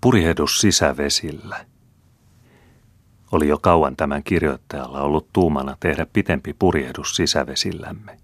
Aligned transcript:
Purjehdus 0.00 0.60
sisävesillä. 0.60 1.64
Oli 3.32 3.48
jo 3.48 3.58
kauan 3.58 3.96
tämän 3.96 4.22
kirjoittajalla 4.22 5.00
ollut 5.00 5.28
tuumana 5.32 5.76
tehdä 5.80 6.06
pitempi 6.12 6.54
purjehdus 6.58 7.16
sisävesillämme. 7.16 8.18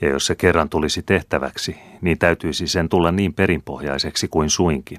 Ja 0.00 0.08
jos 0.08 0.26
se 0.26 0.34
kerran 0.34 0.68
tulisi 0.68 1.02
tehtäväksi, 1.02 1.76
niin 2.00 2.18
täytyisi 2.18 2.66
sen 2.66 2.88
tulla 2.88 3.12
niin 3.12 3.34
perinpohjaiseksi 3.34 4.28
kuin 4.28 4.50
suinkin. 4.50 4.98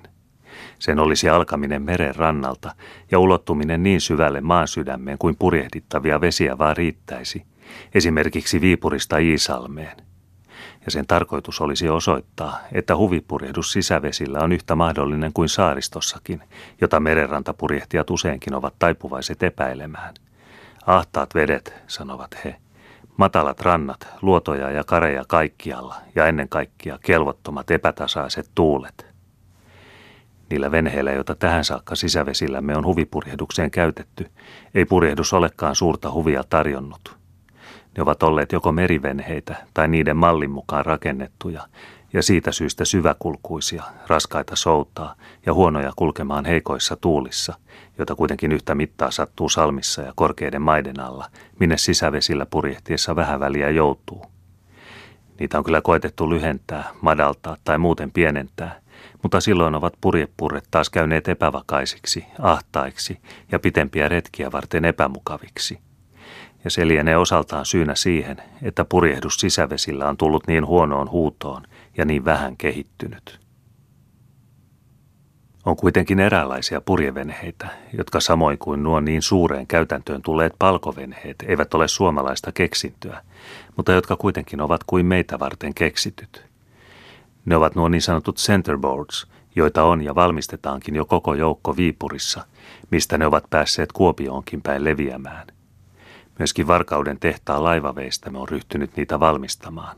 Sen 0.79 0.99
olisi 0.99 1.29
alkaminen 1.29 1.81
meren 1.81 2.15
rannalta 2.15 2.76
ja 3.12 3.19
ulottuminen 3.19 3.83
niin 3.83 4.01
syvälle 4.01 4.42
maan 4.42 4.67
sydämeen 4.67 5.17
kuin 5.17 5.35
purjehdittavia 5.35 6.22
vesiä 6.22 6.58
vaan 6.58 6.78
riittäisi, 6.78 7.46
esimerkiksi 7.96 8.62
Viipurista 8.62 9.17
Iisalmeen– 9.17 9.97
ja 10.86 10.92
sen 10.92 11.08
tarkoitus 11.08 11.62
olisi 11.62 11.90
osoittaa, 11.90 12.60
että 12.72 12.96
huvipurjehdus 12.97 13.72
sisävesillä 13.72 14.40
on 14.40 14.52
yhtä 14.52 14.76
mahdollinen 14.76 15.34
kuin 15.34 15.49
saaristossakin, 15.49 16.41
jota 16.81 16.99
merenrantapurjehtijat 16.99 18.09
useinkin 18.09 18.53
ovat 18.53 18.73
taipuvaiset 18.80 19.44
epäilemään. 19.44 20.13
Ahtaat 20.85 21.35
vedet, 21.35 21.73
sanovat 21.88 22.38
he. 22.45 22.55
Matalat 23.17 23.59
rannat, 23.59 24.08
luotoja 24.21 24.71
ja 24.71 24.84
kareja 24.84 25.23
kaikkialla 25.27 25.95
ja 26.16 26.25
ennen 26.27 26.49
kaikkea 26.49 26.99
kelvottomat 27.02 27.72
epätasaiset 27.72 28.49
tuulet. 28.55 29.05
Niillä 30.49 30.72
venheillä, 30.72 31.11
joita 31.11 31.36
tähän 31.36 31.63
saakka 31.63 31.95
sisävesillämme 31.95 32.77
on 32.77 32.86
huvipurjehdukseen 32.86 33.72
käytetty, 33.72 34.31
ei 34.75 34.86
purjehdus 34.86 35.33
olekaan 35.33 35.75
suurta 35.75 36.11
huvia 36.11 36.44
tarjonnut– 36.49 37.16
ne 37.98 38.04
ovat 38.04 38.23
olleet 38.23 38.52
joko 38.52 38.72
merivenheitä 38.72 39.55
tai 39.73 39.88
niiden 39.88 40.17
mallin 40.17 40.52
mukaan 40.52 40.86
rakennettuja 40.86 41.62
ja 42.13 42.23
siitä 42.23 42.52
syystä 42.52 42.86
syväkulkuisia, 42.86 43.84
raskaita 44.08 44.55
soutaa 44.55 45.16
ja 45.45 45.53
huonoja 45.53 45.91
kulkemaan 45.95 46.45
heikoissa 46.45 46.95
tuulissa, 46.95 47.53
joita 47.98 48.16
kuitenkin 48.16 48.52
yhtä 48.52 48.76
mittaa 48.76 49.12
sattuu 49.12 49.50
salmissa 49.50 50.02
ja 50.02 50.14
korkeiden 50.16 50.61
maiden 50.61 51.00
alla, 51.00 51.30
minne 51.59 51.78
sisävesillä 51.78 52.45
purjehtiessa 52.45 53.16
vähän 53.16 53.39
väliä 53.39 53.69
joutuu. 53.69 54.25
Niitä 55.39 55.58
on 55.58 55.64
kyllä 55.64 55.81
koetettu 55.81 56.30
lyhentää, 56.30 56.89
madaltaa 57.02 57.58
tai 57.64 57.78
muuten 57.78 58.12
pienentää, 58.12 58.81
mutta 59.23 59.41
silloin 59.41 59.75
ovat 59.75 59.94
purjepurret 60.02 60.67
taas 60.72 60.89
käyneet 60.89 61.28
epävakaisiksi, 61.28 62.25
ahtaiksi 62.39 63.19
ja 63.52 63.59
pitempiä 63.59 64.09
retkiä 64.09 64.52
varten 64.52 64.86
epämukaviksi– 64.86 65.80
ja 66.66 66.71
se 66.71 66.88
lienee 66.88 67.17
osaltaan 67.17 67.66
syynä 67.66 67.95
siihen, 67.95 68.38
että 68.61 68.85
purjehdus 68.85 69.35
sisävesillä 69.35 70.09
on 70.09 70.17
tullut 70.17 70.47
niin 70.47 70.66
huonoon 70.66 71.09
huutoon 71.09 71.63
ja 71.97 72.05
niin 72.05 72.25
vähän 72.25 72.57
kehittynyt. 72.57 73.39
On 75.66 75.75
kuitenkin 75.75 76.19
eräänlaisia 76.19 76.81
purjevenheitä, 76.81 77.67
jotka 77.97 78.19
samoin 78.19 78.57
kuin 78.57 78.83
nuo 78.83 78.99
niin 78.99 79.22
suureen 79.22 79.67
käytäntöön 79.67 80.22
tulleet 80.22 80.53
palkovenheet 80.59 81.35
eivät 81.47 81.73
ole 81.73 81.88
suomalaista 81.88 82.52
keksintöä, 82.52 83.22
mutta 83.75 83.91
jotka 83.91 84.16
kuitenkin 84.16 84.61
ovat 84.61 84.83
kuin 84.83 85.05
meitä 85.05 85.39
varten 85.39 85.73
keksityt. 85.73 86.45
Ne 87.45 87.55
ovat 87.55 87.75
nuo 87.75 87.89
niin 87.89 88.02
sanotut 88.02 88.38
centerboards, 88.38 89.27
joita 89.55 89.83
on 89.83 90.02
ja 90.02 90.16
valmistetaankin 90.16 90.95
jo 90.95 91.05
koko 91.05 91.33
joukko 91.33 91.77
Viipurissa, 91.77 92.45
mistä 92.91 93.17
ne 93.17 93.25
ovat 93.25 93.44
päässeet 93.50 93.91
Kuopioonkin 93.91 94.61
päin 94.61 94.83
leviämään. 94.83 95.55
Myöskin 96.39 96.67
Varkauden 96.67 97.19
tehtaan 97.19 97.64
laivaveistämme 97.64 98.39
on 98.39 98.50
ryhtynyt 98.50 98.97
niitä 98.97 99.19
valmistamaan. 99.19 99.95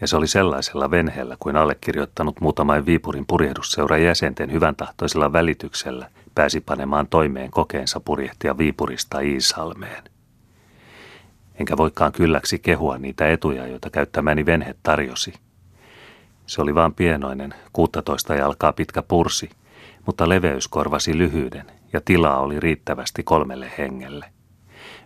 Ja 0.00 0.06
se 0.06 0.16
oli 0.16 0.26
sellaisella 0.26 0.90
venheellä 0.90 1.36
kuin 1.40 1.56
allekirjoittanut 1.56 2.40
muutamain 2.40 2.86
Viipurin 2.86 3.26
purjehdusseuran 3.26 4.02
jäsenten 4.02 4.52
hyvän 4.52 4.76
tahtoisella 4.76 5.32
välityksellä 5.32 6.10
pääsi 6.34 6.60
panemaan 6.60 7.06
toimeen 7.06 7.50
kokeensa 7.50 8.00
purjehtia 8.00 8.58
Viipurista 8.58 9.20
Iisalmeen. 9.20 10.04
Enkä 11.60 11.76
voikaan 11.76 12.12
kylläksi 12.12 12.58
kehua 12.58 12.98
niitä 12.98 13.28
etuja, 13.28 13.66
joita 13.66 13.90
käyttämäni 13.90 14.46
venhe 14.46 14.74
tarjosi. 14.82 15.34
Se 16.46 16.62
oli 16.62 16.74
vain 16.74 16.94
pienoinen, 16.94 17.54
16 17.72 18.34
jalkaa 18.34 18.72
pitkä 18.72 19.02
pursi, 19.02 19.50
mutta 20.06 20.28
leveys 20.28 20.68
korvasi 20.68 21.18
lyhyyden 21.18 21.66
ja 21.92 22.00
tilaa 22.04 22.40
oli 22.40 22.60
riittävästi 22.60 23.22
kolmelle 23.22 23.72
hengelle. 23.78 24.35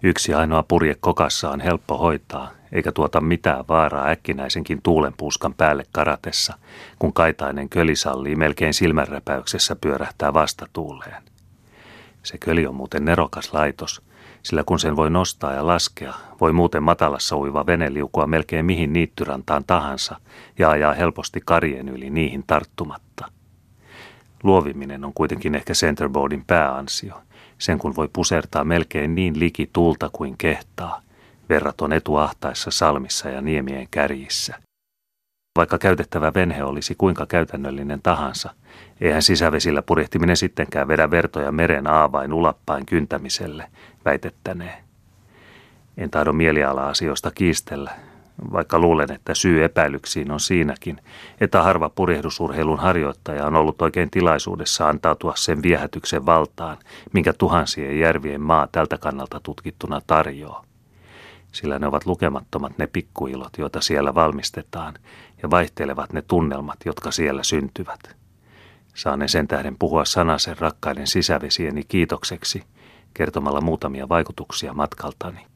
Yksi 0.03 0.34
ainoa 0.34 0.62
purje 0.62 0.97
kokassa 1.00 1.50
on 1.50 1.61
helppo 1.61 1.99
hoitaa, 1.99 2.50
eikä 2.72 2.93
tuota 2.93 3.21
mitään 3.21 3.65
vaaraa 3.69 4.09
äkkinäisenkin 4.09 4.83
tuulenpuuskan 4.83 5.55
päälle 5.55 5.84
karatessa, 5.93 6.55
kun 6.99 7.12
kaitainen 7.12 7.69
köli 7.69 7.97
sallii 7.97 8.37
melkein 8.37 8.75
silmänräpäyksessä 8.75 9.77
pyörähtää 9.77 10.34
vastatuuleen. 10.34 11.22
Se 12.22 12.39
köli 12.39 12.66
on 12.66 12.75
muuten 12.75 13.05
nerokas 13.05 13.53
laitos, 13.53 14.03
sillä 14.43 14.65
kun 14.65 14.78
sen 14.81 14.97
voi 14.97 15.10
nostaa 15.10 15.53
ja 15.53 15.66
laskea, 15.66 16.15
voi 16.41 16.53
muuten 16.53 16.83
matalassa 16.83 17.37
uiva 17.37 17.66
vene 17.66 17.94
liukua 17.94 18.27
melkein 18.27 18.66
mihin 18.66 18.93
niittyrantaan 18.93 19.65
tahansa 19.66 20.16
ja 20.59 20.71
ajaa 20.71 20.94
helposti 20.94 21.41
karjen 21.44 21.89
yli 21.89 22.10
niihin 22.10 22.44
tarttumatta. 22.47 23.28
Luoviminen 24.43 25.05
on 25.05 25.12
kuitenkin 25.15 25.55
ehkä 25.55 25.72
centerboardin 25.72 26.44
pääansio– 26.47 27.22
sen 27.60 27.78
kun 27.78 27.97
voi 27.97 28.09
pusertaa 28.12 28.65
melkein 28.65 29.15
niin 29.15 29.41
liki 29.41 29.71
tulta 29.72 30.10
kuin 30.12 30.34
kehtaa, 30.38 31.03
verraton 31.48 31.93
etuahtaessa 31.93 32.71
salmissa 32.71 33.28
ja 33.28 33.41
niemien 33.41 33.88
kärjissä. 33.91 34.54
Vaikka 35.59 35.78
käytettävä 35.78 36.34
venhe 36.34 36.65
olisi 36.65 36.94
kuinka 36.94 37.26
käytännöllinen 37.26 38.03
tahansa, 38.03 38.54
eihän 39.00 39.22
sisävesillä 39.22 39.82
purjehtiminen 39.82 40.37
sittenkään 40.37 40.88
vedä 40.88 41.10
vertoja 41.10 41.53
meren 41.53 41.87
aavain 41.87 42.32
ulappain 42.32 42.87
kyntämiselle, 42.87 43.71
väitettäneen. 44.04 44.84
En 45.97 46.10
tahdo 46.10 46.32
mieliala-asioista 46.32 47.31
kiistellä, 47.31 47.91
vaikka 48.53 48.78
luulen, 48.78 49.12
että 49.12 49.34
syy 49.34 49.65
epäilyksiin 49.65 50.31
on 50.31 50.41
siinäkin, 50.41 51.01
että 51.41 51.62
harva 51.62 51.89
purjehdusurheilun 51.89 52.78
harjoittaja 52.78 53.47
on 53.47 53.56
ollut 53.56 53.83
oikein 53.83 54.11
tilaisuudessa 54.11 54.89
antautua 54.89 55.33
sen 55.37 55.62
viehätyksen 55.62 56.27
valtaan, 56.27 56.77
minkä 57.12 57.33
tuhansien 57.33 57.99
järvien 57.99 58.41
maa 58.41 58.69
tältä 58.73 58.99
kannalta 58.99 59.41
tutkittuna 59.43 60.01
tarjoaa. 60.06 60.65
Sillä 61.53 61.78
ne 61.78 61.87
ovat 61.87 62.06
lukemattomat 62.06 62.78
ne 62.78 62.87
pikkuilot, 62.87 63.59
joita 63.59 63.81
siellä 63.81 64.15
valmistetaan, 64.15 64.95
ja 65.43 65.51
vaihtelevat 65.51 66.12
ne 66.12 66.22
tunnelmat, 66.22 66.78
jotka 66.84 67.11
siellä 67.11 67.43
syntyvät. 67.43 68.17
Saan 68.95 69.28
sen 69.28 69.49
tähden 69.49 69.77
puhua 69.78 70.05
sanasen 70.05 70.59
rakkaiden 70.59 71.07
sisävesieni 71.07 71.83
kiitokseksi, 71.89 72.62
kertomalla 73.15 73.61
muutamia 73.61 74.09
vaikutuksia 74.09 74.72
matkaltani. 74.72 75.50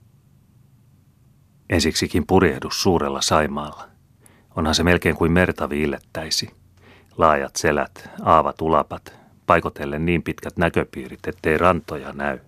Ensiksikin 1.70 2.26
purjehdus 2.26 2.82
suurella 2.82 3.20
Saimaalla. 3.20 3.88
Onhan 4.56 4.74
se 4.74 4.82
melkein 4.82 5.16
kuin 5.16 5.32
merta 5.32 5.68
viillettäisi. 5.70 6.50
Laajat 7.18 7.56
selät, 7.56 8.10
aavat 8.22 8.60
ulapat, 8.62 9.16
paikotellen 9.46 10.06
niin 10.06 10.22
pitkät 10.22 10.56
näköpiirit, 10.56 11.26
ettei 11.26 11.58
rantoja 11.58 12.12
näy. 12.12 12.38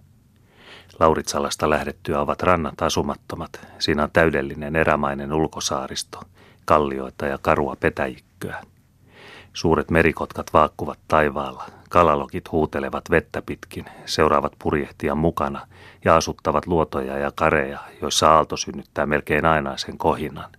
Lauritsalasta 1.00 1.70
lähdettyä 1.70 2.20
ovat 2.20 2.42
rannat 2.42 2.82
asumattomat. 2.82 3.60
Siinä 3.78 4.02
on 4.02 4.10
täydellinen 4.12 4.76
erämainen 4.76 5.32
ulkosaaristo, 5.32 6.20
kallioita 6.64 7.26
ja 7.26 7.38
karua 7.38 7.76
petäjikköä. 7.80 8.62
Suuret 9.52 9.90
merikotkat 9.90 10.52
vaakkuvat 10.52 10.98
taivaalla, 11.08 11.66
kalalokit 11.88 12.52
huutelevat 12.52 13.10
vettä 13.10 13.42
pitkin, 13.42 13.84
seuraavat 14.04 14.52
purjehtijan 14.62 15.18
mukana 15.18 15.66
ja 16.04 16.16
asuttavat 16.16 16.66
luotoja 16.66 17.18
ja 17.18 17.32
kareja, 17.34 17.78
joissa 18.02 18.30
aalto 18.30 18.56
synnyttää 18.56 19.06
melkein 19.06 19.46
ainaisen 19.46 19.98
kohinan. 19.98 20.50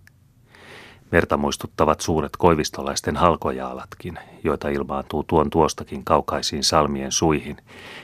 Merta 1.12 1.38
muistuttavat 1.38 2.02
suuret 2.02 2.38
koivistolaisten 2.38 3.16
halkojaalatkin, 3.16 4.20
joita 4.44 4.70
ilmaantuu 4.70 5.24
tuon 5.24 5.50
tuostakin 5.50 6.04
kaukaisiin 6.04 6.64
salmien 6.64 7.12
suihin, 7.12 7.58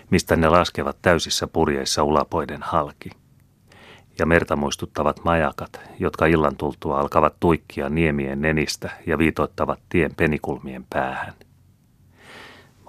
mistä 0.09 0.35
ne 0.35 0.49
laskevat 0.49 0.97
täysissä 1.01 1.47
purjeissa 1.47 2.03
ulapoiden 2.03 2.61
halki– 2.61 3.09
ja 4.19 4.25
merta 4.25 4.55
muistuttavat 4.55 5.23
majakat, 5.23 5.81
jotka 5.99 6.25
illan 6.25 6.55
tultua 6.55 6.99
alkavat 6.99 7.33
tuikkia 7.39 7.89
niemien 7.89 8.41
nenistä 8.41 8.89
ja 9.07 9.17
viitoittavat 9.17 9.79
tien 9.89 10.11
penikulmien 10.15 10.85
päähän. 10.89 11.33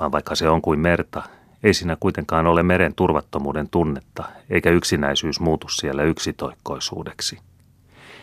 Vaan 0.00 0.12
vaikka 0.12 0.34
se 0.34 0.48
on 0.48 0.62
kuin 0.62 0.80
merta, 0.80 1.22
ei 1.62 1.74
siinä 1.74 1.96
kuitenkaan 2.00 2.46
ole 2.46 2.62
meren 2.62 2.94
turvattomuuden 2.94 3.68
tunnetta, 3.68 4.24
eikä 4.50 4.70
yksinäisyys 4.70 5.40
muutu 5.40 5.68
siellä 5.68 6.02
yksitoikkoisuudeksi. 6.02 7.38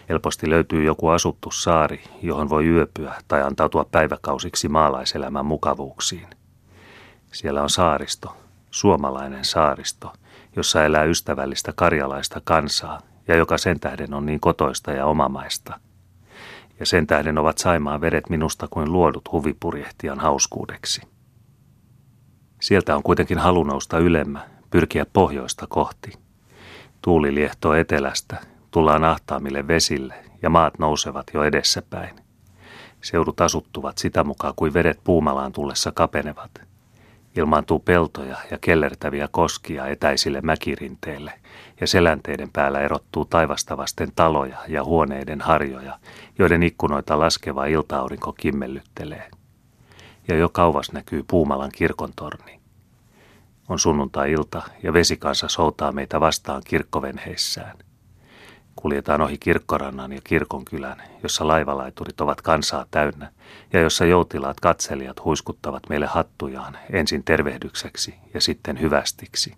Helposti 0.10 0.50
löytyy 0.50 0.84
joku 0.84 1.08
asuttu 1.08 1.52
saari, 1.52 2.04
johon 2.22 2.50
voi 2.50 2.68
yöpyä 2.68 3.14
tai 3.28 3.42
antautua 3.42 3.86
päiväkausiksi 3.92 4.68
maalaiselämän 4.68 5.46
mukavuuksiin. 5.46 6.28
Siellä 7.32 7.64
on 7.64 7.70
saaristo, 7.70 8.38
suomalainen 8.72 9.46
saaristo– 9.46 10.14
jossa 10.56 10.86
elää 10.86 11.04
ystävällistä 11.04 11.74
karjalaista 11.76 12.42
kansaa 12.44 13.02
ja 13.28 13.36
joka 13.36 13.58
sen 13.58 13.80
tähden 13.80 14.14
on 14.14 14.26
niin 14.26 14.40
kotoista 14.40 14.92
ja 14.92 15.06
omamaista. 15.06 15.80
Ja 16.80 16.86
sen 16.86 17.08
tähden 17.08 17.38
ovat 17.38 17.58
Saimaan 17.58 18.02
vedet 18.02 18.30
minusta 18.30 18.68
kuin 18.70 18.94
luodut 18.94 19.32
huvipurjehtijan 19.32 20.20
hauskuudeksi. 20.20 21.02
Sieltä 22.62 22.96
on 22.96 23.04
kuitenkin 23.04 23.38
halu 23.38 23.63
nousta 23.63 23.98
ylemmä, 23.98 24.48
pyrkiä 24.69 25.06
pohjoista 25.13 25.68
kohti. 25.69 26.12
Tuuli 27.02 27.36
liehtoo 27.36 27.74
etelästä, 27.74 28.38
tullaan 28.72 29.04
ahtaamille 29.04 29.68
vesille 29.68 30.13
ja 30.42 30.50
maat 30.50 30.80
nousevat 30.80 31.25
jo 31.34 31.44
edessäpäin. 31.44 32.16
Seudut 33.02 33.42
asuttuvat 33.42 33.98
sitä 33.98 34.24
mukaan 34.24 34.54
kuin 34.56 34.74
vedet 34.74 35.00
Puumalaan 35.04 35.52
tullessa 35.52 35.92
kapenevat. 35.92 36.52
Ilmaantuu 37.38 37.80
peltoja 37.80 38.38
ja 38.52 38.58
kellertäviä 38.62 39.28
koskia 39.31 39.88
etäisille 39.88 40.42
mäkirinteille 40.42 41.34
ja 41.81 41.88
selänteiden 41.88 42.50
päällä 42.54 42.80
erottuu 42.80 43.25
taivasta 43.25 43.78
vasten 43.78 44.12
taloja 44.16 44.58
ja 44.68 44.84
huoneiden 44.84 45.42
harjoja, 45.42 46.00
joiden 46.40 46.63
ikkunoita 46.63 47.19
laskeva 47.19 47.66
iltaaurinko 47.66 48.34
kimmellyttelee. 48.34 49.41
Ja 50.28 50.36
jo 50.36 50.50
kauvas 50.50 50.92
näkyy 50.92 51.24
Puumalan 51.24 51.72
kirkon 51.76 52.14
torni. 52.16 52.60
On 53.70 53.80
sunnuntai-ilta 53.80 54.62
ja 54.84 54.94
vesikansa 54.94 55.48
soutaa 55.48 55.92
meitä 55.92 56.20
vastaan 56.20 56.62
kirkkovenheissään– 56.66 57.78
Kuljetaan 58.76 59.22
ohi 59.22 59.38
kirkkorannan 59.38 60.12
ja 60.12 60.22
kirkonkylän, 60.24 61.02
jossa 61.24 61.48
laivalaiturit 61.48 62.22
ovat 62.22 62.42
kansaa 62.42 62.86
täynnä 62.92 63.32
ja 63.74 63.80
jossa 63.80 64.06
joutilaat 64.06 64.60
katselijat 64.60 65.26
huiskuttavat 65.26 65.84
meille 65.90 66.06
hattujaan 66.06 66.78
ensin 66.90 67.24
tervehdykseksi 67.24 68.16
ja 68.34 68.42
sitten 68.42 68.82
hyvästiksi. 68.82 69.54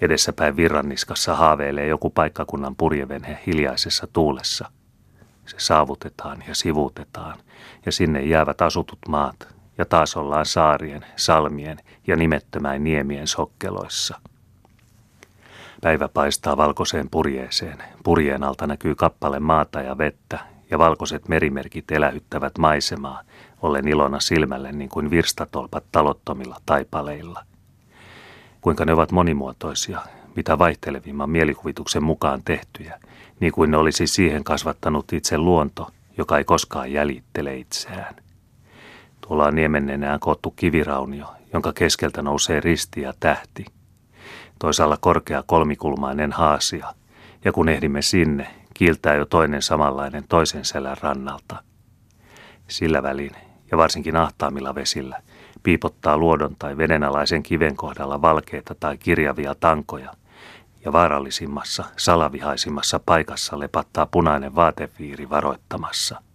Edessäpäin 0.00 0.56
virranniskassa 0.56 1.34
haaveilee 1.34 1.86
joku 1.86 2.10
paikkakunnan 2.10 2.76
purjevenhe 2.76 3.38
hiljaisessa 3.46 4.06
tuulessa. 4.12 4.70
Se 5.50 5.56
saavutetaan 5.58 6.44
ja 6.48 6.54
sivutetaan 6.54 7.38
ja 7.86 7.92
sinne 7.92 8.22
jäävät 8.22 8.62
asutut 8.62 8.98
maat 9.08 9.48
ja 9.78 9.84
taas 9.84 10.16
ollaan 10.16 10.46
saarien, 10.46 11.06
salmien 11.16 11.78
ja 12.06 12.16
nimettömään 12.16 12.84
niemien 12.84 13.26
sokkeloissa– 13.26 14.20
Päivä 15.80 16.08
paistaa 16.08 16.56
valkoiseen 16.56 17.10
purjeeseen. 17.10 17.78
Purjeen 18.04 18.44
alta 18.44 18.66
näkyy 18.66 18.94
kappale 18.94 19.40
maata 19.40 19.80
ja 19.80 19.98
vettä, 19.98 20.38
ja 20.70 20.78
valkoiset 20.78 21.28
merimerkit 21.28 21.90
elähyttävät 21.90 22.58
maisemaa, 22.58 23.22
ollen 23.62 23.88
ilona 23.88 24.20
silmälle 24.20 24.72
niin 24.72 24.90
kuin 24.90 25.10
virstatolpat 25.10 25.84
talottomilla 25.92 26.56
taipaleilla. 26.66 27.44
Kuinka 28.60 28.84
ne 28.84 28.92
ovat 28.92 29.12
monimuotoisia, 29.12 30.00
mitä 30.36 30.58
vaihtelevimman 30.58 31.30
mielikuvituksen 31.30 32.02
mukaan 32.02 32.42
tehtyjä, 32.44 33.00
niin 33.40 33.52
kuin 33.52 33.70
ne 33.70 33.76
olisi 33.76 34.06
siihen 34.06 34.44
kasvattanut 34.44 35.12
itse 35.12 35.38
luonto, 35.38 35.90
joka 36.18 36.38
ei 36.38 36.44
koskaan 36.44 36.92
jäljittele 36.92 37.56
itseään. 37.56 38.16
Tuolla 39.20 39.46
on 39.46 39.54
niemennenään 39.54 40.20
koottu 40.20 40.50
kiviraunio, 40.50 41.26
jonka 41.52 41.72
keskeltä 41.72 42.22
nousee 42.22 42.60
risti 42.60 43.00
ja 43.00 43.14
tähti– 43.20 43.64
toisaalla 44.60 44.96
korkea 45.00 45.42
kolmikulmainen 45.46 46.32
haasia, 46.32 46.94
ja 47.44 47.52
kun 47.52 47.68
ehdimme 47.68 48.02
sinne, 48.02 48.46
kiiltää 48.74 49.14
jo 49.14 49.26
toinen 49.26 49.62
samanlainen 49.62 50.24
toisen 50.28 50.64
selän 50.64 50.96
rannalta. 51.00 51.62
Sillä 52.68 53.02
välin, 53.02 53.30
ja 53.70 53.78
varsinkin 53.78 54.16
ahtaamilla 54.16 54.74
vesillä, 54.74 55.22
piipottaa 55.62 56.18
luodon 56.18 56.56
tai 56.58 56.76
vedenalaisen 56.76 57.42
kiven 57.42 57.76
kohdalla 57.76 58.22
valkeita 58.22 58.74
tai 58.74 58.98
kirjavia 58.98 59.54
tankoja, 59.54 60.12
ja 60.84 60.92
vaarallisimmassa, 60.92 61.84
salavihaisimmassa 61.96 63.00
paikassa 63.06 63.58
lepattaa 63.58 64.06
punainen 64.06 64.54
vaateviiri 64.54 65.30
varoittamassa– 65.30 66.22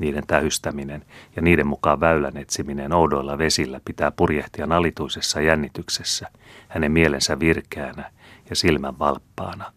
niiden 0.00 0.26
tähystäminen 0.26 1.04
ja 1.36 1.42
niiden 1.42 1.66
mukaan 1.66 2.00
väylän 2.00 2.36
etsiminen 2.36 2.92
oudoilla 2.92 3.38
vesillä 3.38 3.80
pitää 3.84 4.10
purjehtijan 4.10 4.72
alituisessa 4.72 5.40
jännityksessä, 5.40 6.30
hänen 6.68 6.92
mielensä 6.92 7.40
virkeänä 7.40 8.10
ja 8.50 8.56
silmän 8.56 8.98
valppaana. 8.98 9.72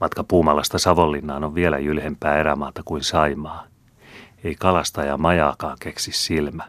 Matka 0.00 0.24
Puumalasta 0.24 0.78
Savonlinnaan 0.78 1.44
on 1.44 1.54
vielä 1.54 1.78
jylhempää 1.78 2.38
erämaata 2.38 2.82
kuin 2.84 3.02
Saimaa. 3.02 3.64
Ei 4.46 4.54
kalasta 4.54 5.04
ja 5.04 5.18
majaakaan 5.18 5.76
keksi 5.80 6.12
silmä. 6.12 6.64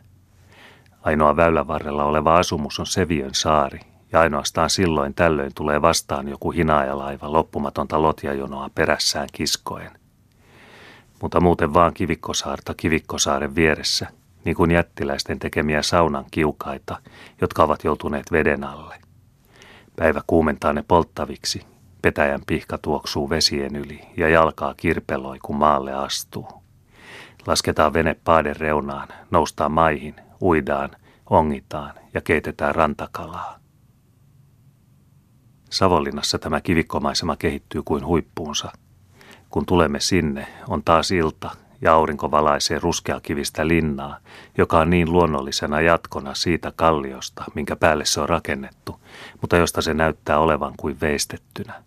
Ainoa 1.02 1.36
väylän 1.36 1.68
varrella 1.68 2.04
oleva 2.04 2.38
asumus 2.38 2.80
on 2.80 2.86
Seviön 2.86 3.34
saari, 3.34 3.80
ja 4.12 4.20
ainoastaan 4.20 4.70
silloin 4.70 5.14
tällöin 5.14 5.52
tulee 5.56 5.82
vastaan 5.82 6.28
joku 6.28 6.52
hinaajalaiva 6.52 7.32
loppumatonta 7.32 8.02
lotjajonoa 8.02 8.70
perässään 8.76 9.30
kiskoen– 9.32 9.92
mutta 11.22 11.40
muuten 11.40 11.74
vaan 11.74 11.94
kivikkosaarta 11.94 12.74
kivikkosaaren 12.74 13.56
vieressä, 13.56 14.08
niin 14.46 14.56
kuin 14.56 14.72
jättiläisten 14.72 15.40
tekemiä 15.40 15.82
saunan 15.82 16.26
kiukaita, 16.32 17.02
jotka 17.42 17.64
ovat 17.64 17.84
joutuneet 17.84 18.32
veden 18.32 18.64
alle. 18.64 18.96
Päivä 19.96 20.22
kuumentaa 20.28 20.74
ne 20.74 20.84
polttaviksi, 20.88 21.62
petäjän 22.02 22.42
pihka 22.48 22.78
tuoksuu 22.78 23.30
vesien 23.30 23.76
yli 23.76 24.02
ja 24.18 24.30
jalkaa 24.30 24.74
kirpeloi, 24.78 25.40
kun 25.40 25.56
maalle 25.56 25.94
astuu. 25.94 26.57
Lasketaan 27.48 27.94
vene 27.94 28.16
paaden 28.24 28.56
reunaan, 28.56 29.08
noustaan 29.32 29.72
maihin, 29.72 30.16
uidaan, 30.42 30.90
ongitaan 31.30 31.94
ja 32.14 32.22
keitetään 32.22 32.76
rantakalaa. 32.76 33.60
Savonlinnassa 35.70 36.40
tämä 36.40 36.62
kivikkomaisema 36.62 37.36
kehittyy 37.36 37.82
kuin 37.84 38.06
huippuunsa– 38.06 38.72
kun 39.50 39.66
tulemme 39.66 40.00
sinne, 40.00 40.48
on 40.68 40.84
taas 40.84 41.12
ilta 41.12 41.50
ja 41.82 41.94
aurinko 41.94 42.32
valaisee 42.32 42.80
ruskeakivistä 42.80 43.68
linnaa, 43.68 44.18
joka 44.58 44.80
on 44.80 44.90
niin 44.90 45.12
luonnollisena 45.12 45.82
jatkona 45.82 46.34
siitä 46.34 46.74
kalliosta, 46.76 47.44
minkä 47.54 47.76
päälle 47.76 48.06
se 48.06 48.22
on 48.22 48.30
rakennettu, 48.30 49.00
mutta 49.42 49.58
josta 49.58 49.82
se 49.82 49.94
näyttää 49.94 50.40
olevan 50.40 50.74
kuin 50.78 51.02
veistettynä. 51.02 51.84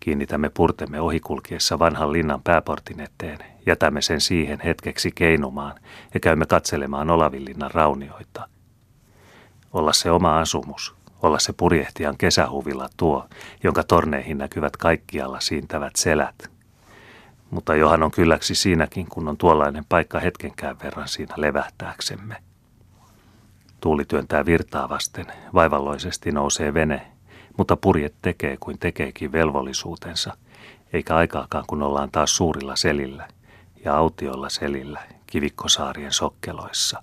Kiinnitämme 0.00 0.48
purtemme 0.48 1.00
ohikulkiessa 1.00 1.78
vanhan 1.78 2.12
linnan 2.12 2.42
pääportin 2.42 3.00
eteen, 3.00 3.38
jätämme 3.66 4.02
sen 4.02 4.20
siihen 4.20 4.60
hetkeksi 4.64 5.10
keinumaan 5.14 5.74
ja 6.14 6.20
käymme 6.20 6.46
katselemaan 6.46 7.10
Olavinlinnan 7.10 7.70
raunioita. 7.70 8.48
Olla 9.72 9.92
se 9.92 10.10
oma 10.10 10.40
asumus, 10.40 10.94
olla 11.22 11.38
se 11.38 11.52
purjehtijan 11.52 12.16
kesähuvilla 12.16 12.88
tuo, 12.96 13.26
jonka 13.62 13.84
torneihin 13.84 14.38
näkyvät 14.38 14.76
kaikkialla 14.76 15.40
siintävät 15.40 15.96
selät– 15.96 16.34
mutta 17.50 17.74
johan 17.74 18.02
on 18.02 18.10
kylläksi 18.10 18.54
siinäkin, 18.54 19.06
kun 19.06 19.28
on 19.28 19.36
tuollainen 19.36 19.84
paikka 19.88 20.20
hetkenkään 20.20 20.76
verran 20.84 21.08
siinä 21.08 21.34
levähtääksemme. 21.36 22.36
Tuuli 23.80 24.04
työntää 24.04 24.46
virtaa 24.46 24.88
vasten, 24.88 25.26
vaivalloisesti 25.54 26.32
nousee 26.32 26.74
vene, 26.74 27.06
mutta 27.60 27.76
purjet 27.76 28.14
tekee 28.22 28.56
kuin 28.60 28.78
tekeekin 28.78 29.32
velvollisuutensa, 29.32 30.36
eikä 30.92 31.16
aikaakaan 31.16 31.64
kun 31.66 31.82
ollaan 31.82 32.10
taas 32.10 32.36
suurilla 32.36 32.76
selillä 32.76 33.28
ja 33.84 33.96
autiolla 33.96 34.48
selillä 34.48 35.00
kivikkosaarien 35.26 36.12
sokkeloissa. 36.12 37.02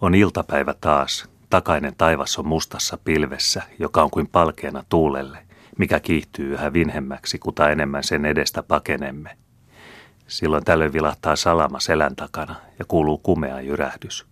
On 0.00 0.14
iltapäivä 0.14 0.74
taas, 0.80 1.28
takainen 1.50 1.94
taivas 1.98 2.38
on 2.38 2.46
mustassa 2.46 2.98
pilvessä, 3.04 3.62
joka 3.78 4.02
on 4.02 4.10
kuin 4.10 4.28
palkeena 4.28 4.84
tuulelle– 4.88 5.38
mikä 5.78 6.00
kiihtyy 6.00 6.52
yhä 6.52 6.72
vinhemmäksi, 6.72 7.38
kuta 7.38 7.70
enemmän 7.70 8.04
sen 8.04 8.24
edestä 8.24 8.62
pakenemme. 8.62 9.36
Silloin 10.26 10.64
tällöin 10.64 10.92
vilahtaa 10.92 11.36
salama 11.36 11.80
selän 11.80 12.16
takana 12.16 12.54
ja 12.78 12.84
kuuluu 12.84 13.18
kumea 13.18 13.60
jyrähdys. 13.60 14.26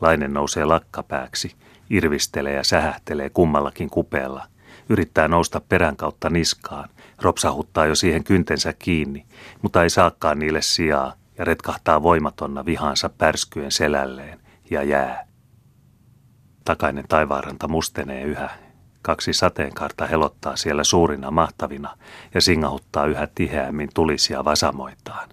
Lainen 0.00 0.32
nousee 0.32 0.64
lakkapääksi, 0.64 1.56
irvistelee 1.90 2.54
ja 2.54 2.64
sähähtelee 2.64 3.30
kummallakin 3.30 3.90
kupeella, 3.90 4.46
yrittää 4.88 5.28
nousta 5.28 5.60
perän 5.60 5.96
kautta 5.96 6.30
niskaan, 6.30 6.88
ropsahuttaa 7.22 7.86
jo 7.86 7.94
siihen 7.94 8.24
kyntensä 8.24 8.72
kiinni, 8.72 9.26
mutta 9.62 9.82
ei 9.82 9.90
saakaan 9.90 10.38
niille 10.38 10.62
sijaa 10.62 11.14
ja 11.38 11.44
retkahtaa 11.44 12.02
voimatonna 12.02 12.64
vihansa 12.64 13.08
pärskyen 13.08 13.72
selälleen 13.72 14.40
ja 14.70 14.82
jää. 14.82 15.26
Takainen 16.64 17.04
taivaaranta 17.08 17.68
mustenee 17.68 18.22
yhä 18.22 18.50
Kaksi 19.06 19.32
sateenkaarta 19.32 20.06
helottaa 20.06 20.56
siellä 20.56 20.84
suurina 20.84 21.30
mahtavina 21.30 21.96
ja 22.34 22.40
singahuttaa 22.40 23.06
yhä 23.06 23.28
tiheämmin 23.34 23.88
tulisia 23.94 24.44
vasamoitaan. 24.44 25.28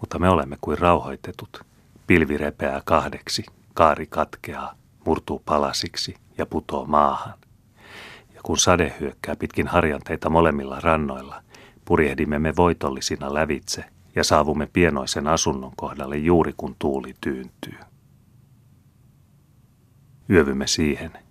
Mutta 0.00 0.18
me 0.18 0.28
olemme 0.28 0.56
kuin 0.60 0.78
rauhoitetut. 0.78 1.60
Pilvi 2.06 2.36
repeää 2.36 2.82
kahdeksi, 2.84 3.44
kaari 3.74 4.06
katkeaa, 4.06 4.74
murtuu 5.06 5.42
palasiksi 5.44 6.14
ja 6.38 6.46
putoo 6.46 6.84
maahan. 6.84 7.34
Ja 8.34 8.40
kun 8.42 8.58
sade 8.58 8.94
hyökkää 9.00 9.36
pitkin 9.36 9.66
harjanteita 9.66 10.30
molemmilla 10.30 10.80
rannoilla, 10.80 11.42
purjehdimme 11.84 12.38
me 12.38 12.56
voitollisina 12.56 13.34
lävitse 13.34 13.84
ja 14.14 14.24
saavumme 14.24 14.66
pienoisen 14.72 15.28
asunnon 15.28 15.72
kohdalle 15.76 16.16
juuri 16.16 16.52
kun 16.56 16.76
tuuli 16.78 17.14
tyyntyy. 17.20 17.78
Yövymme 20.30 20.66
siihen– 20.66 21.10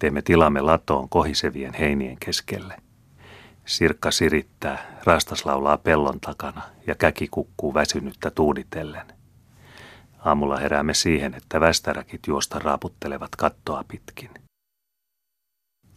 Teemme 0.00 0.22
tilamme 0.22 0.60
latoon 0.60 1.08
kohisevien 1.08 1.74
heinien 1.74 2.16
keskelle. 2.24 2.76
Sirkka 3.64 4.10
sirittää, 4.10 5.00
rastas 5.04 5.46
laulaa 5.46 5.78
pellon 5.78 6.20
takana 6.20 6.62
ja 6.86 6.94
käki 6.94 7.28
kukkuu 7.30 7.74
väsynyttä 7.74 8.30
tuuditellen. 8.30 9.06
Aamulla 10.24 10.56
heräämme 10.56 10.94
siihen, 10.94 11.34
että 11.34 11.60
västäräkit 11.60 12.26
juosta 12.26 12.58
raaputtelevat 12.58 13.36
kattoa 13.36 13.84
pitkin. 13.88 14.30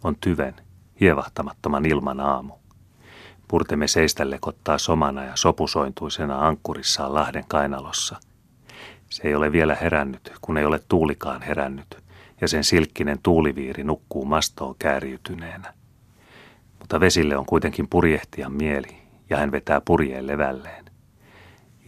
On 0.04 0.16
tyven, 0.22 0.56
hievahtamattoman 1.00 1.86
ilman 1.86 2.20
aamu. 2.20 2.54
Purtemme 3.48 3.88
seistä 3.88 4.30
lekottaa 4.30 4.78
somana 4.78 5.24
ja 5.24 5.36
sopusointuisena 5.36 6.48
ankkurissaan 6.48 7.14
Lahden 7.14 7.46
kainalossa. 7.48 8.20
Se 9.10 9.28
ei 9.28 9.36
ole 9.36 9.52
vielä 9.52 9.76
herännyt, 9.76 10.32
kun 10.42 10.58
ei 10.58 10.66
ole 10.66 10.80
tuulikaan 10.88 11.42
herännyt, 11.42 12.04
ja 12.42 12.48
sen 12.48 12.64
silkkinen 12.64 13.20
tuuliviiri 13.24 13.84
nukkuu 13.84 14.26
mastoon 14.26 14.76
kääriytyneenä. 14.80 15.74
Mutta 16.80 17.00
vesille 17.00 17.38
on 17.38 17.46
kuitenkin 17.46 17.88
purjehtijan 17.88 18.52
mieli, 18.54 18.98
ja 19.30 19.38
hän 19.38 19.52
vetää 19.52 19.82
purjeen 19.82 20.28
levälleen. 20.28 20.86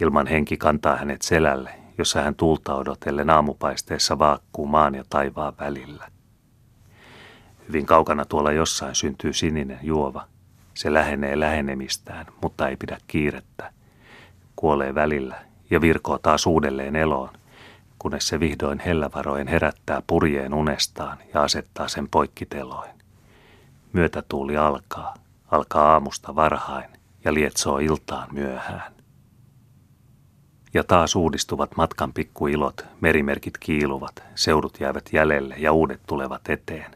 Ilman 0.00 0.26
henki 0.26 0.56
kantaa 0.56 0.96
hänet 0.96 1.22
selälle, 1.22 1.85
jossa 1.98 2.22
hän 2.22 2.34
tuulta 2.34 2.74
odotellen 2.74 3.30
aamupaisteessa 3.30 4.18
vaakkuu 4.18 4.66
maan 4.66 4.94
ja 4.94 5.04
taivaan 5.10 5.52
välillä. 5.58 6.08
Hyvin 7.68 7.86
kaukana 7.86 8.24
tuolla 8.24 8.52
jossain 8.52 8.94
syntyy 8.94 9.32
sininen 9.32 9.78
juova. 9.82 10.26
Se 10.74 10.94
lähenee 10.94 11.40
lähenemistään, 11.40 12.26
mutta 12.42 12.68
ei 12.68 12.76
pidä 12.76 12.98
kiirettä. 13.06 13.72
Kuolee 14.56 14.94
välillä 14.94 15.44
ja 15.70 15.80
virkoo 15.80 16.18
taas 16.18 16.46
uudelleen 16.46 16.96
eloon, 16.96 17.30
kunnes 17.98 18.28
se 18.28 18.40
vihdoin 18.40 18.78
hellävaroen 18.78 19.48
herättää 19.48 20.02
purjeen 20.06 20.54
unestaan 20.54 21.18
ja 21.34 21.42
asettaa 21.42 21.88
sen 21.88 22.08
poikkiteloin. 22.08 22.90
Myötätuuli 23.92 24.56
alkaa, 24.56 25.14
alkaa 25.50 25.92
aamusta 25.92 26.34
varhain 26.34 26.90
ja 27.24 27.34
lietsoo 27.34 27.78
iltaan 27.78 28.28
myöhään. 28.32 28.95
Ja 30.76 30.84
taas 30.84 31.16
uudistuvat 31.16 31.76
matkan 31.76 32.12
pikkuilot, 32.12 32.84
merimerkit 33.00 33.58
kiiluvat, 33.58 34.22
seudut 34.34 34.80
jäävät 34.80 35.08
jäljelle 35.12 35.54
ja 35.58 35.72
uudet 35.72 36.00
tulevat 36.06 36.48
eteen. 36.48 36.90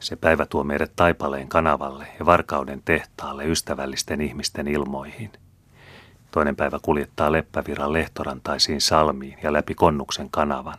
Se 0.00 0.16
päivä 0.16 0.46
tuo 0.46 0.64
meidät 0.64 0.92
Taipaleen 0.96 1.48
kanavalle 1.48 2.06
ja 2.18 2.26
Varkauden 2.26 2.82
tehtaalle 2.84 3.44
ystävällisten 3.44 4.20
ihmisten 4.20 4.68
ilmoihin. 4.68 5.30
Toinen 6.30 6.56
päivä 6.56 6.78
kuljettaa 6.82 7.32
Leppäviran 7.32 7.92
lehtorantaisiin 7.92 8.80
salmiin 8.80 9.38
ja 9.42 9.52
läpi 9.52 9.74
Konnuksen 9.74 10.30
kanavan. 10.30 10.78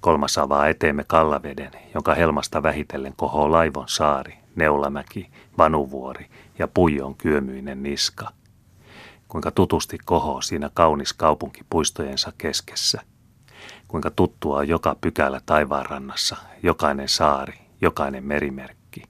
Kolmas 0.00 0.38
avaa 0.38 0.68
eteemme 0.68 1.04
Kallaveden, 1.04 1.72
jonka 1.94 2.14
helmasta 2.14 2.62
vähitellen 2.62 3.14
kohoo 3.16 3.52
Laivon 3.52 3.88
saari, 3.88 4.34
Neulamäki, 4.56 5.30
Vanuvuori 5.58 6.26
ja 6.58 6.68
Puijon 6.68 7.14
kyömyinen 7.14 7.82
niska. 7.82 8.28
Kuinka 9.34 9.50
tutusti 9.50 9.98
kohoo 10.04 10.40
siinä 10.40 10.70
kaunis 10.74 11.12
kaupunki 11.12 11.60
puistojensa 11.70 12.32
keskessä. 12.38 13.00
Kuinka 13.88 14.10
tuttua 14.10 14.58
on 14.58 14.68
joka 14.68 14.96
pykälä 15.00 15.40
taivaanrannassa, 15.46 16.36
jokainen 16.62 17.08
saari, 17.08 17.58
jokainen 17.80 18.24
merimerkki. 18.24 19.02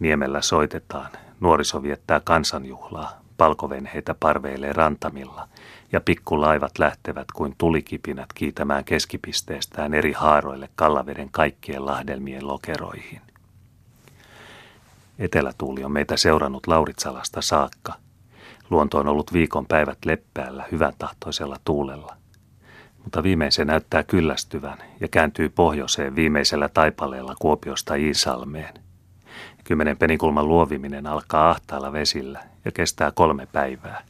Niemellä 0.00 0.42
soitetaan, 0.42 1.10
nuoriso 1.40 1.82
viettää 1.82 2.20
kansanjuhlaa, 2.20 3.20
palkovenheitä 3.36 4.14
parveilee 4.20 4.72
rantamilla 4.72 5.48
ja 5.92 6.00
pikkulaivat 6.00 6.78
lähtevät 6.78 7.32
kuin 7.32 7.54
tulikipinät 7.58 8.32
kiitämään 8.34 8.84
keskipisteestään 8.84 9.94
eri 9.94 10.12
haaroille 10.12 10.68
Kallaveden 10.74 11.28
kaikkien 11.30 11.86
lahdelmien 11.86 12.46
lokeroihin. 12.46 13.20
Etelätuuli 15.18 15.84
on 15.84 15.92
meitä 15.92 16.16
seurannut 16.16 16.66
Lauritsalasta 16.66 17.42
saakka. 17.42 18.01
Luonto 18.72 18.98
on 18.98 19.08
ollut 19.08 19.32
viikon 19.32 19.66
päivät 19.66 19.98
leppäällä 20.04 20.64
hyvän 20.72 20.92
tahtoisella 20.98 21.56
tuulella. 21.64 22.16
Mutta 23.02 23.22
viimein 23.22 23.52
se 23.52 23.64
näyttää 23.64 24.02
kyllästyvän 24.02 24.78
ja 25.00 25.08
kääntyy 25.08 25.48
pohjoiseen 25.48 26.16
viimeisellä 26.16 26.68
taipaleella 26.68 27.34
Kuopiosta 27.38 27.94
Iisalmeen. 27.94 28.74
Kymmenen 29.64 29.96
penikulman 29.96 30.48
luoviminen 30.48 31.06
alkaa 31.06 31.50
ahtaalla 31.50 31.92
vesillä 31.92 32.40
ja 32.64 32.72
kestää 32.72 33.10
kolme 33.10 33.46
päivää. 33.52 34.02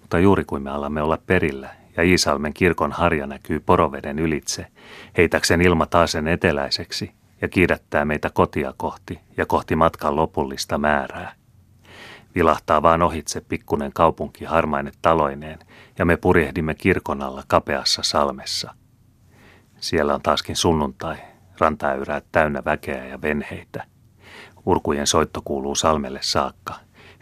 Mutta 0.00 0.18
juuri 0.18 0.44
kuin 0.44 0.62
me 0.62 0.70
alamme 0.70 1.02
olla 1.02 1.18
perillä 1.26 1.70
ja 1.96 2.02
Iisalmen 2.02 2.54
kirkon 2.54 2.92
harja 2.92 3.26
näkyy 3.26 3.60
poroveden 3.60 4.18
ylitse, 4.18 4.66
heitäkseen 5.16 5.62
ilma 5.62 5.86
taasen 5.86 6.28
eteläiseksi 6.28 7.10
ja 7.42 7.48
kiidättää 7.48 8.04
meitä 8.04 8.30
kotia 8.30 8.74
kohti 8.76 9.20
ja 9.36 9.46
kohti 9.46 9.76
matkan 9.76 10.16
lopullista 10.16 10.78
määrää. 10.78 11.43
Vilahtaa 12.34 12.82
vaan 12.82 13.02
ohitse 13.02 13.40
pikkunen 13.40 13.92
kaupunki 13.92 14.44
harmaine 14.44 14.92
taloineen 15.02 15.58
ja 15.98 16.04
me 16.04 16.16
purjehdimme 16.16 16.74
kirkon 16.74 17.22
alla 17.22 17.42
kapeassa 17.46 18.02
salmessa. 18.02 18.74
Siellä 19.80 20.14
on 20.14 20.22
taaskin 20.22 20.56
sunnuntai, 20.56 21.16
rantaäyräät 21.58 22.24
täynnä 22.32 22.62
väkeä 22.64 23.06
ja 23.06 23.22
venheitä. 23.22 23.84
Urkujen 24.66 25.06
soitto 25.06 25.42
kuuluu 25.44 25.74
salmelle 25.74 26.18
saakka, 26.22 26.74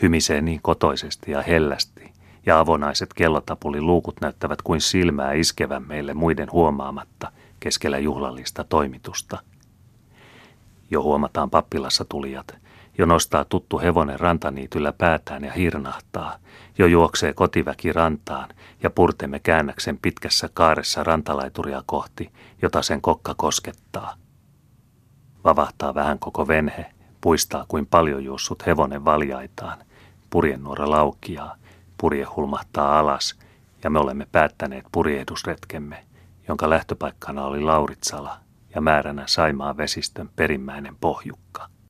hymisee 0.03 0.41
niin 0.41 0.61
kotoisesti 0.63 1.31
ja 1.31 1.43
hellästi, 1.43 2.13
ja 2.47 2.59
avonaiset 2.59 3.15
kellotapulin 3.15 3.87
luukut 3.87 4.21
näyttävät 4.21 4.63
kuin 4.63 4.81
silmää 4.81 5.33
iskevän 5.33 5.89
meille 5.89 6.15
muiden 6.15 6.53
huomaamatta 6.53 7.33
keskellä 7.61 7.99
juhlallista 7.99 8.65
toimitusta. 8.65 9.39
Jo 10.91 11.03
huomataan 11.03 11.51
pappilassa 11.51 12.05
tulijat, 12.05 12.57
jo 12.99 13.07
nostaa 13.07 13.45
tuttu 13.45 13.79
hevonen 13.79 14.21
rantaniityllä 14.21 14.93
päätään 14.93 15.45
ja 15.45 15.53
hirnahtaa. 15.53 16.37
Jo 16.79 16.87
juoksee 16.87 17.33
kotiväki 17.33 17.93
rantaan 17.93 18.49
ja 18.83 18.91
purtemme 18.91 19.39
käännäksen 19.39 19.99
pitkässä 19.99 20.49
kaaressa 20.55 21.05
rantalaituria 21.05 21.83
kohti, 21.87 22.31
jota 22.63 22.83
sen 22.83 23.01
kokka 23.01 23.35
koskettaa. 23.37 24.15
Vavahtaa 25.45 25.95
vähän 25.95 26.19
koko 26.19 26.49
venhe, 26.49 26.87
puistaa 27.21 27.65
kuin 27.69 27.87
paljon 27.87 28.25
juossut 28.25 28.67
hevonen 28.67 29.05
valjaitaan. 29.05 29.79
Purjenuora 30.31 30.91
laukiaa, 30.91 31.57
purje 31.99 32.25
hulmahtaa 32.25 32.99
alas 32.99 33.39
ja 33.85 33.91
me 33.91 33.99
olemme 33.99 34.27
päättäneet 34.33 34.85
purjehdusretkemme, 34.93 36.05
jonka 36.49 36.71
lähtöpaikkana 36.71 37.45
oli 37.45 37.61
Lauritsala 37.61 38.37
ja 38.75 38.81
määränä 38.81 39.23
Saimaa 39.27 39.77
vesistön 39.77 40.31
perimmäinen 40.37 40.97
pohjukka. 41.01 41.73